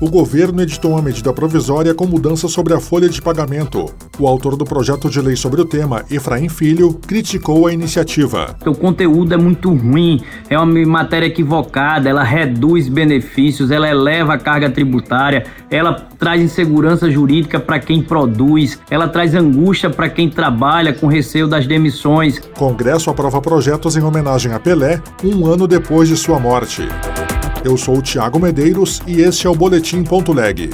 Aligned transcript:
o 0.00 0.08
governo 0.08 0.62
editou 0.62 0.92
uma 0.92 1.02
medida 1.02 1.32
provisória 1.32 1.94
com 1.94 2.06
mudança 2.06 2.48
sobre 2.48 2.72
a 2.72 2.80
folha 2.80 3.08
de 3.08 3.20
pagamento. 3.20 3.86
O 4.18 4.26
autor 4.26 4.56
do 4.56 4.64
projeto 4.64 5.10
de 5.10 5.20
lei 5.20 5.36
sobre 5.36 5.60
o 5.60 5.64
tema, 5.64 6.04
Efraim 6.10 6.48
Filho, 6.48 6.94
criticou 7.06 7.66
a 7.66 7.72
iniciativa. 7.72 8.56
O 8.64 8.74
conteúdo 8.74 9.34
é 9.34 9.36
muito 9.36 9.72
ruim, 9.72 10.22
é 10.48 10.58
uma 10.58 10.86
matéria 10.86 11.26
equivocada, 11.26 12.08
ela 12.08 12.22
reduz 12.22 12.88
benefícios, 12.88 13.70
ela 13.70 13.88
eleva 13.88 14.34
a 14.34 14.38
carga 14.38 14.70
tributária, 14.70 15.46
ela 15.70 15.94
traz 16.18 16.40
insegurança 16.40 17.10
jurídica 17.10 17.58
para 17.58 17.78
quem 17.78 18.02
produz, 18.02 18.78
ela 18.90 19.08
traz 19.08 19.34
angústia 19.34 19.90
para 19.90 20.08
quem 20.08 20.28
trabalha 20.28 20.92
com 20.92 21.06
receio 21.06 21.48
das 21.48 21.66
demissões. 21.66 22.38
Congresso 22.56 23.10
aprova 23.10 23.40
projetos 23.40 23.96
em 23.96 24.02
homenagem 24.02 24.52
a 24.52 24.60
Pelé 24.60 25.00
um 25.24 25.46
ano 25.46 25.66
depois 25.66 26.08
de 26.08 26.16
sua 26.16 26.38
morte. 26.38 26.86
Eu 27.64 27.76
sou 27.76 27.98
o 27.98 28.02
Tiago 28.02 28.38
Medeiros 28.38 29.02
e 29.06 29.20
este 29.20 29.46
é 29.46 29.50
o 29.50 29.54
Boletim 29.54 30.04
Leg. 30.32 30.70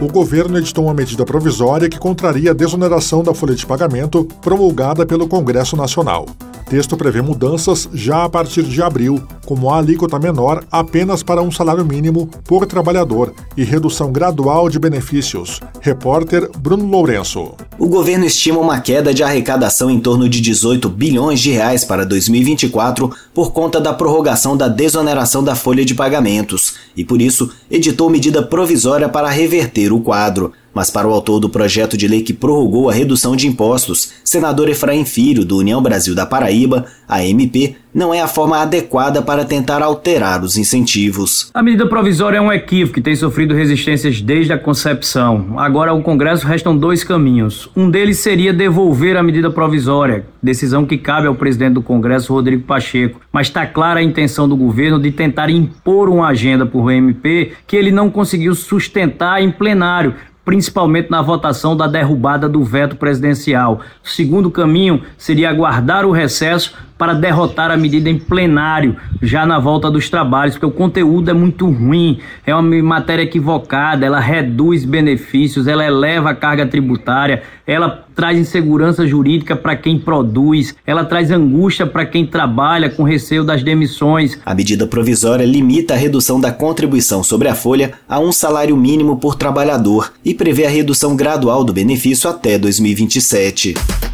O 0.00 0.08
governo 0.08 0.56
editou 0.56 0.86
uma 0.86 0.94
medida 0.94 1.26
provisória 1.26 1.86
que 1.86 1.98
contraria 1.98 2.52
a 2.52 2.54
desoneração 2.54 3.22
da 3.22 3.34
folha 3.34 3.54
de 3.54 3.66
pagamento 3.66 4.24
promulgada 4.40 5.04
pelo 5.04 5.28
Congresso 5.28 5.76
Nacional 5.76 6.24
texto 6.70 6.96
prevê 6.96 7.20
mudanças 7.20 7.88
já 7.92 8.22
a 8.22 8.28
partir 8.28 8.62
de 8.62 8.80
abril, 8.80 9.20
como 9.44 9.68
a 9.68 9.78
alíquota 9.78 10.20
menor 10.20 10.62
apenas 10.70 11.20
para 11.20 11.42
um 11.42 11.50
salário 11.50 11.84
mínimo 11.84 12.28
por 12.44 12.64
trabalhador 12.64 13.34
e 13.56 13.64
redução 13.64 14.12
gradual 14.12 14.68
de 14.68 14.78
benefícios. 14.78 15.58
Repórter 15.80 16.48
Bruno 16.58 16.86
Lourenço. 16.86 17.54
O 17.76 17.88
governo 17.88 18.24
estima 18.24 18.60
uma 18.60 18.80
queda 18.80 19.12
de 19.12 19.24
arrecadação 19.24 19.90
em 19.90 19.98
torno 19.98 20.28
de 20.28 20.40
18 20.40 20.88
bilhões 20.88 21.40
de 21.40 21.50
reais 21.50 21.84
para 21.84 22.06
2024 22.06 23.10
por 23.34 23.52
conta 23.52 23.80
da 23.80 23.92
prorrogação 23.92 24.56
da 24.56 24.68
desoneração 24.68 25.42
da 25.42 25.56
folha 25.56 25.84
de 25.84 25.94
pagamentos 25.94 26.74
e 26.96 27.04
por 27.04 27.20
isso 27.20 27.50
editou 27.68 28.08
medida 28.08 28.44
provisória 28.44 29.08
para 29.08 29.28
reverter 29.28 29.89
o 29.96 30.00
quadro. 30.00 30.52
Mas 30.74 30.90
para 30.90 31.08
o 31.08 31.12
autor 31.12 31.40
do 31.40 31.48
projeto 31.48 31.96
de 31.96 32.06
lei 32.06 32.22
que 32.22 32.32
prorrogou 32.32 32.88
a 32.88 32.92
redução 32.92 33.34
de 33.34 33.46
impostos, 33.46 34.12
senador 34.24 34.68
Efraim 34.68 35.04
Filho, 35.04 35.44
do 35.44 35.58
União 35.58 35.82
Brasil 35.82 36.14
da 36.14 36.26
Paraíba, 36.26 36.86
a 37.08 37.24
MP, 37.24 37.76
não 37.92 38.14
é 38.14 38.20
a 38.20 38.28
forma 38.28 38.58
adequada 38.58 39.20
para 39.20 39.44
tentar 39.44 39.82
alterar 39.82 40.42
os 40.42 40.56
incentivos. 40.56 41.50
A 41.52 41.62
medida 41.62 41.88
provisória 41.88 42.38
é 42.38 42.40
um 42.40 42.52
equívoco 42.52 42.94
que 42.94 43.00
tem 43.00 43.16
sofrido 43.16 43.54
resistências 43.54 44.20
desde 44.20 44.52
a 44.52 44.58
concepção. 44.58 45.58
Agora, 45.58 45.90
ao 45.90 46.00
Congresso 46.02 46.46
restam 46.46 46.76
dois 46.76 47.02
caminhos. 47.02 47.68
Um 47.76 47.90
deles 47.90 48.18
seria 48.18 48.52
devolver 48.52 49.16
a 49.16 49.22
medida 49.22 49.50
provisória, 49.50 50.24
decisão 50.40 50.86
que 50.86 50.96
cabe 50.96 51.26
ao 51.26 51.34
presidente 51.34 51.74
do 51.74 51.82
Congresso, 51.82 52.32
Rodrigo 52.32 52.62
Pacheco. 52.62 53.20
Mas 53.32 53.48
está 53.48 53.66
clara 53.66 54.00
a 54.00 54.04
intenção 54.04 54.48
do 54.48 54.56
governo 54.56 55.00
de 55.00 55.10
tentar 55.10 55.50
impor 55.50 56.08
uma 56.08 56.28
agenda 56.28 56.64
por 56.64 56.90
MP 56.90 57.52
que 57.66 57.76
ele 57.76 57.90
não 57.90 58.08
conseguiu 58.08 58.54
sustentar 58.54 59.42
em 59.42 59.50
plenário, 59.50 60.14
principalmente 60.50 61.12
na 61.12 61.22
votação 61.22 61.76
da 61.76 61.86
derrubada 61.86 62.48
do 62.48 62.64
veto 62.64 62.96
presidencial. 62.96 63.82
O 64.04 64.08
segundo 64.08 64.50
caminho 64.50 65.00
seria 65.16 65.48
aguardar 65.48 66.04
o 66.04 66.10
recesso 66.10 66.74
para 67.00 67.14
derrotar 67.14 67.70
a 67.70 67.78
medida 67.78 68.10
em 68.10 68.18
plenário, 68.18 68.94
já 69.22 69.46
na 69.46 69.58
volta 69.58 69.90
dos 69.90 70.10
trabalhos, 70.10 70.52
porque 70.54 70.66
o 70.66 70.70
conteúdo 70.70 71.30
é 71.30 71.32
muito 71.32 71.64
ruim, 71.64 72.18
é 72.46 72.54
uma 72.54 72.82
matéria 72.82 73.22
equivocada, 73.22 74.04
ela 74.04 74.20
reduz 74.20 74.84
benefícios, 74.84 75.66
ela 75.66 75.82
eleva 75.82 76.28
a 76.28 76.34
carga 76.34 76.66
tributária, 76.66 77.42
ela 77.66 78.04
traz 78.14 78.38
insegurança 78.38 79.06
jurídica 79.06 79.56
para 79.56 79.74
quem 79.76 79.98
produz, 79.98 80.76
ela 80.86 81.02
traz 81.02 81.30
angústia 81.30 81.86
para 81.86 82.04
quem 82.04 82.26
trabalha 82.26 82.90
com 82.90 83.02
receio 83.02 83.44
das 83.44 83.62
demissões. 83.62 84.38
A 84.44 84.54
medida 84.54 84.86
provisória 84.86 85.46
limita 85.46 85.94
a 85.94 85.96
redução 85.96 86.38
da 86.38 86.52
contribuição 86.52 87.24
sobre 87.24 87.48
a 87.48 87.54
folha 87.54 87.92
a 88.06 88.20
um 88.20 88.30
salário 88.30 88.76
mínimo 88.76 89.16
por 89.16 89.36
trabalhador 89.36 90.12
e 90.22 90.34
prevê 90.34 90.66
a 90.66 90.70
redução 90.70 91.16
gradual 91.16 91.64
do 91.64 91.72
benefício 91.72 92.28
até 92.28 92.58
2027. 92.58 94.09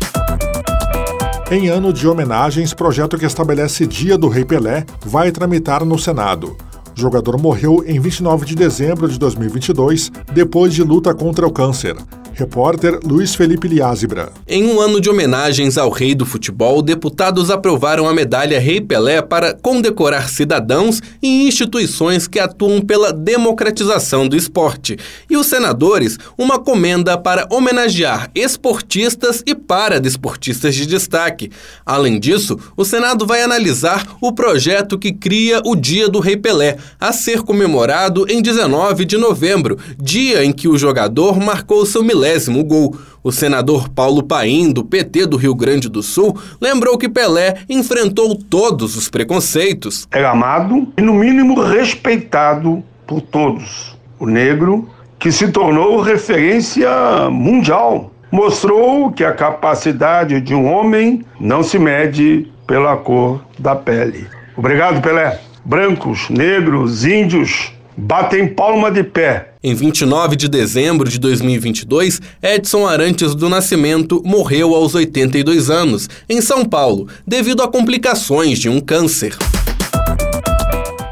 Em 1.48 1.68
ano 1.68 1.92
de 1.92 2.08
homenagens, 2.08 2.74
projeto 2.74 3.16
que 3.16 3.24
estabelece 3.24 3.86
Dia 3.86 4.18
do 4.18 4.26
Rei 4.26 4.44
Pelé 4.44 4.84
vai 5.04 5.30
tramitar 5.30 5.84
no 5.84 5.96
Senado. 5.96 6.56
O 6.96 7.00
jogador 7.00 7.40
morreu 7.40 7.84
em 7.86 8.00
29 8.00 8.44
de 8.44 8.56
dezembro 8.56 9.08
de 9.08 9.16
2022, 9.16 10.10
depois 10.34 10.74
de 10.74 10.82
luta 10.82 11.14
contra 11.14 11.46
o 11.46 11.52
câncer. 11.52 11.96
Repórter 12.36 13.00
Luiz 13.02 13.34
Felipe 13.34 13.66
Liázebra. 13.66 14.30
Em 14.46 14.66
um 14.66 14.78
ano 14.78 15.00
de 15.00 15.08
homenagens 15.08 15.78
ao 15.78 15.88
rei 15.88 16.14
do 16.14 16.26
futebol, 16.26 16.82
deputados 16.82 17.50
aprovaram 17.50 18.06
a 18.06 18.12
medalha 18.12 18.60
Rei 18.60 18.78
Pelé 18.78 19.22
para 19.22 19.54
condecorar 19.54 20.28
cidadãos 20.28 21.00
e 21.22 21.48
instituições 21.48 22.28
que 22.28 22.38
atuam 22.38 22.82
pela 22.82 23.10
democratização 23.10 24.28
do 24.28 24.36
esporte. 24.36 24.98
E 25.30 25.36
os 25.38 25.46
senadores, 25.46 26.18
uma 26.36 26.58
comenda 26.58 27.16
para 27.16 27.48
homenagear 27.50 28.30
esportistas 28.34 29.42
e 29.46 29.54
paradesportistas 29.54 30.74
de 30.74 30.84
destaque. 30.84 31.50
Além 31.86 32.20
disso, 32.20 32.58
o 32.76 32.84
Senado 32.84 33.26
vai 33.26 33.42
analisar 33.42 34.14
o 34.20 34.30
projeto 34.30 34.98
que 34.98 35.10
cria 35.10 35.62
o 35.64 35.74
Dia 35.74 36.06
do 36.06 36.20
Rei 36.20 36.36
Pelé, 36.36 36.76
a 37.00 37.14
ser 37.14 37.40
comemorado 37.40 38.26
em 38.28 38.42
19 38.42 39.06
de 39.06 39.16
novembro, 39.16 39.78
dia 39.98 40.44
em 40.44 40.52
que 40.52 40.68
o 40.68 40.76
jogador 40.76 41.40
marcou 41.40 41.86
seu 41.86 42.04
milésimo 42.04 42.25
milésimo 42.26 42.64
gol. 42.64 42.96
O 43.22 43.32
senador 43.32 43.88
Paulo 43.88 44.22
Paim, 44.22 44.72
do 44.72 44.84
PT 44.84 45.26
do 45.26 45.36
Rio 45.36 45.54
Grande 45.54 45.88
do 45.88 46.02
Sul, 46.02 46.36
lembrou 46.60 46.98
que 46.98 47.08
Pelé 47.08 47.56
enfrentou 47.68 48.36
todos 48.36 48.96
os 48.96 49.08
preconceitos. 49.08 50.06
Era 50.12 50.30
amado 50.30 50.86
e, 50.96 51.02
no 51.02 51.14
mínimo, 51.14 51.60
respeitado 51.60 52.82
por 53.06 53.20
todos. 53.20 53.96
O 54.18 54.26
negro, 54.26 54.88
que 55.18 55.32
se 55.32 55.48
tornou 55.48 56.00
referência 56.00 56.88
mundial, 57.30 58.12
mostrou 58.30 59.10
que 59.10 59.24
a 59.24 59.32
capacidade 59.32 60.40
de 60.40 60.54
um 60.54 60.72
homem 60.72 61.24
não 61.40 61.62
se 61.62 61.78
mede 61.78 62.50
pela 62.66 62.96
cor 62.96 63.44
da 63.58 63.74
pele. 63.74 64.26
Obrigado, 64.56 65.02
Pelé. 65.02 65.40
Brancos, 65.64 66.30
negros, 66.30 67.04
índios, 67.04 67.72
batem 67.96 68.46
palma 68.46 68.90
de 68.90 69.02
pé. 69.02 69.54
Em 69.62 69.74
29 69.74 70.36
de 70.36 70.48
dezembro 70.48 71.08
de 71.08 71.18
2022, 71.18 72.20
Edson 72.42 72.86
Arantes 72.86 73.34
do 73.34 73.48
Nascimento 73.48 74.22
morreu 74.24 74.74
aos 74.74 74.94
82 74.94 75.70
anos, 75.70 76.08
em 76.28 76.40
São 76.40 76.64
Paulo, 76.64 77.08
devido 77.26 77.62
a 77.62 77.68
complicações 77.68 78.58
de 78.58 78.68
um 78.68 78.80
câncer. 78.80 79.36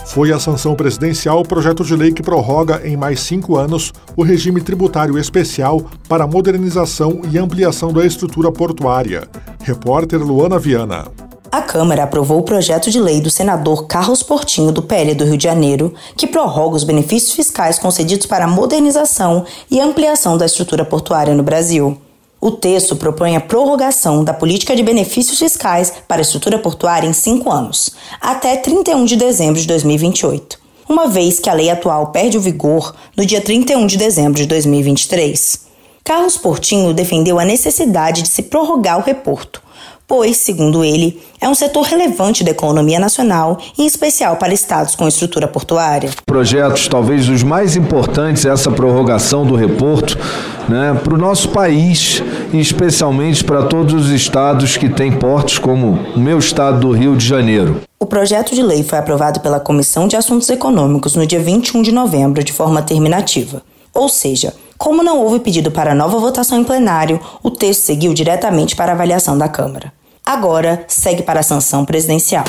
Foi 0.07 0.31
a 0.31 0.39
sanção 0.39 0.77
presidencial 0.77 1.41
o 1.41 1.49
projeto 1.49 1.83
de 1.83 1.97
lei 1.97 2.13
que 2.13 2.23
prorroga 2.23 2.83
em 2.85 2.97
mais 2.97 3.19
cinco 3.19 3.57
anos 3.57 3.93
o 4.17 4.23
regime 4.23 4.61
tributário 4.61 5.19
especial 5.19 5.91
para 6.09 6.23
a 6.23 6.27
modernização 6.27 7.23
e 7.33 7.37
ampliação 7.37 7.93
da 7.93 8.07
estrutura 8.07 8.53
portuária. 8.53 9.27
Repórter 9.65 10.23
Luana 10.23 10.57
Viana 10.57 11.07
a 11.57 11.63
Câmara 11.63 12.03
aprovou 12.03 12.41
o 12.41 12.43
projeto 12.43 12.91
de 12.91 12.99
lei 12.99 13.21
do 13.21 13.31
senador 13.31 13.87
Carlos 13.87 14.25
Portinho, 14.25 14.73
do 14.73 14.83
PL 14.83 15.15
do 15.15 15.25
Rio 15.25 15.37
de 15.37 15.45
Janeiro, 15.45 15.95
que 16.17 16.27
prorroga 16.27 16.75
os 16.75 16.83
benefícios 16.83 17.33
fiscais 17.33 17.79
concedidos 17.79 18.27
para 18.27 18.45
a 18.45 18.49
modernização 18.49 19.45
e 19.71 19.81
ampliação 19.81 20.37
da 20.37 20.47
estrutura 20.47 20.85
portuária 20.85 21.33
no 21.33 21.45
Brasil. 21.45 21.97
O 22.41 22.51
texto 22.51 22.97
propõe 22.97 23.37
a 23.37 23.41
prorrogação 23.41 24.25
da 24.25 24.35
política 24.35 24.75
de 24.75 24.83
benefícios 24.83 25.39
fiscais 25.39 25.93
para 26.09 26.21
a 26.21 26.23
estrutura 26.23 26.59
portuária 26.59 27.07
em 27.07 27.13
cinco 27.13 27.49
anos, 27.53 27.91
até 28.21 28.57
31 28.57 29.05
de 29.05 29.15
dezembro 29.15 29.61
de 29.61 29.69
2028, 29.69 30.59
uma 30.89 31.07
vez 31.07 31.39
que 31.39 31.49
a 31.49 31.55
lei 31.55 31.71
atual 31.71 32.09
perde 32.09 32.37
o 32.37 32.41
vigor 32.41 32.93
no 33.17 33.25
dia 33.25 33.41
31 33.41 33.87
de 33.87 33.97
dezembro 33.97 34.35
de 34.35 34.47
2023. 34.47 35.61
Carlos 36.03 36.37
Portinho 36.37 36.93
defendeu 36.93 37.39
a 37.39 37.45
necessidade 37.45 38.23
de 38.23 38.29
se 38.29 38.43
prorrogar 38.43 38.99
o 38.99 39.03
reporto, 39.03 39.63
pois, 40.07 40.37
segundo 40.37 40.85
ele, 40.85 41.21
é 41.41 41.49
um 41.49 41.55
setor 41.55 41.83
relevante 41.83 42.45
da 42.45 42.51
economia 42.51 42.99
nacional, 42.99 43.59
em 43.79 43.87
especial 43.87 44.37
para 44.37 44.53
estados 44.53 44.95
com 44.95 45.09
estrutura 45.09 45.49
portuária. 45.49 46.11
Projetos 46.27 46.89
talvez 46.89 47.29
os 47.29 47.43
mais 47.43 47.77
importantes 47.77 48.45
essa 48.45 48.71
prorrogação 48.71 49.47
do 49.47 49.55
reporto 49.55 50.19
né, 50.69 50.99
para 51.03 51.15
o 51.15 51.19
nosso 51.19 51.49
país 51.49 52.23
e 52.53 52.61
especialmente 52.61 53.45
para 53.45 53.65
todos 53.65 53.95
os 53.95 54.11
estados 54.11 54.77
que 54.77 54.89
têm 54.89 55.13
portos 55.13 55.59
como 55.59 55.99
o 56.15 56.19
meu 56.19 56.39
estado 56.39 56.81
do 56.81 56.93
Rio 56.93 57.17
de 57.17 57.27
Janeiro. 57.27 57.83
O 57.99 58.07
projeto 58.07 58.55
de 58.55 58.63
lei 58.63 58.83
foi 58.83 58.99
aprovado 58.99 59.41
pela 59.41 59.61
Comissão 59.61 60.07
de 60.07 60.17
Assuntos 60.17 60.49
Econômicos 60.51 61.17
no 61.17 61.27
dia 61.27 61.41
21 61.41 61.83
de 61.83 61.93
novembro 61.93 62.45
de 62.45 62.53
forma 62.53 62.83
terminativa. 62.83 63.63
Ou 63.95 64.09
seja, 64.09 64.53
como 64.77 65.03
não 65.03 65.19
houve 65.19 65.41
pedido 65.41 65.71
para 65.71 65.95
nova 65.95 66.19
votação 66.19 66.59
em 66.59 66.65
plenário, 66.65 67.21
o 67.43 67.51
texto 67.51 67.83
seguiu 67.83 68.13
diretamente 68.13 68.75
para 68.75 68.93
avaliação 68.93 69.39
da 69.39 69.49
Câmara. 69.49 69.93
Agora, 70.25 70.85
segue 70.89 71.23
para 71.23 71.41
a 71.41 71.43
sanção 71.43 71.85
presidencial. 71.85 72.45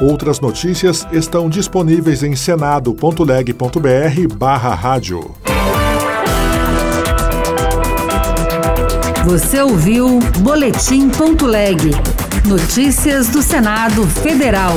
Outras 0.00 0.38
notícias 0.38 1.06
estão 1.10 1.48
disponíveis 1.48 2.22
em 2.22 2.36
senado.leg.br 2.36 4.34
barra 4.36 4.74
rádio. 4.74 5.34
Você 9.24 9.60
ouviu 9.60 10.20
Boletim.leg. 10.38 11.90
Notícias 12.46 13.28
do 13.28 13.42
Senado 13.42 14.06
Federal. 14.06 14.72